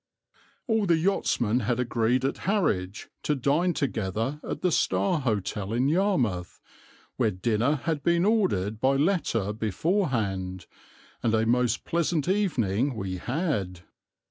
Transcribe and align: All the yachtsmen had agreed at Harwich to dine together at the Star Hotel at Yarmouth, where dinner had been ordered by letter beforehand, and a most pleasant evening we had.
All 0.65 0.87
the 0.87 0.97
yachtsmen 0.97 1.59
had 1.59 1.79
agreed 1.79 2.25
at 2.25 2.39
Harwich 2.39 3.07
to 3.21 3.35
dine 3.35 3.73
together 3.75 4.39
at 4.43 4.63
the 4.63 4.71
Star 4.71 5.19
Hotel 5.19 5.75
at 5.75 5.81
Yarmouth, 5.81 6.59
where 7.17 7.29
dinner 7.29 7.75
had 7.75 8.01
been 8.01 8.25
ordered 8.25 8.79
by 8.81 8.95
letter 8.95 9.53
beforehand, 9.53 10.65
and 11.21 11.35
a 11.35 11.45
most 11.45 11.85
pleasant 11.85 12.27
evening 12.27 12.95
we 12.95 13.17
had. 13.17 13.81